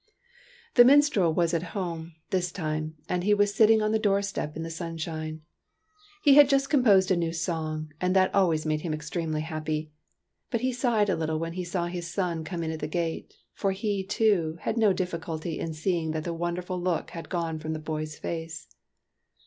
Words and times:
The 0.73 0.83
minstrel 0.83 1.31
was 1.31 1.53
at 1.53 1.61
home, 1.77 2.13
this 2.31 2.51
time, 2.51 2.95
and 3.07 3.23
he 3.23 3.35
was 3.35 3.53
sitting 3.53 3.83
on 3.83 3.91
the 3.91 3.99
doorstep 3.99 4.55
in 4.57 4.63
the 4.63 4.71
sunshine. 4.71 5.43
He 6.23 6.33
had 6.33 6.49
just 6.49 6.71
composed 6.71 7.11
a 7.11 7.15
new 7.15 7.31
song, 7.31 7.93
and 8.01 8.15
that 8.15 8.33
always 8.33 8.65
made 8.65 8.81
him 8.81 8.95
extremely 8.95 9.41
happy; 9.41 9.91
but 10.49 10.61
he 10.61 10.73
sighed 10.73 11.09
a 11.11 11.15
little 11.15 11.37
when 11.37 11.53
he 11.53 11.63
saw 11.63 11.85
his 11.85 12.11
son 12.11 12.43
come 12.43 12.63
in 12.63 12.71
at 12.71 12.79
the 12.79 12.87
gate, 12.87 13.35
for 13.53 13.73
he, 13.73 14.03
too, 14.03 14.57
had 14.61 14.75
no 14.75 14.91
difficulty 14.91 15.59
in 15.59 15.71
see 15.75 15.99
ing 15.99 16.11
that 16.13 16.23
the 16.23 16.33
wonderful 16.33 16.81
look 16.81 17.11
had 17.11 17.29
gone 17.29 17.59
from 17.59 17.73
the 17.73 17.77
boy 17.77 18.01
s 18.01 18.17
face. 18.17 18.69